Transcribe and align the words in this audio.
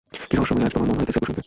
কী 0.29 0.33
রহস্যময়ী 0.35 0.65
আজ 0.67 0.71
তাহার 0.73 0.87
মনে 0.89 0.99
হইতেছে 1.01 1.19
কুসুমকে। 1.21 1.39